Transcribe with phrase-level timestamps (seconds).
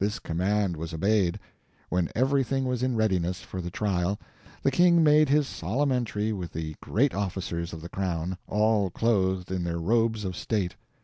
[0.00, 1.38] This command was obeyed.
[1.90, 4.18] When everything was in readiness for the trial,
[4.64, 9.52] the king made his solemn entry with the great officers of the crown, all clothed
[9.52, 10.74] in their robes of state.